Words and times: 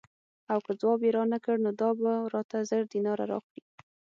او 0.51 0.59
که 0.65 0.71
ځواب 0.79 0.99
یې 1.05 1.11
رانه 1.15 1.37
کړ 1.45 1.55
نو 1.65 1.71
دا 1.81 1.89
به 1.99 2.11
راته 2.33 2.57
زر 2.69 2.83
دیناره 2.93 3.25
راکړي. 3.31 3.63